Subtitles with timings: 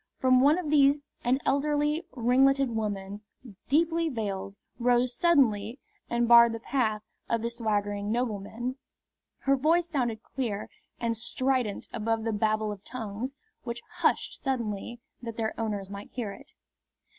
[0.17, 3.21] From one of these an elderly, ringleted woman,
[3.67, 5.77] deeply veiled, rose suddenly
[6.09, 8.77] and barred the path of the swaggering nobleman.
[9.41, 15.37] Her voice sounded clear and strident above the babel of tongues, which hushed suddenly that
[15.37, 16.53] their owners might hear it.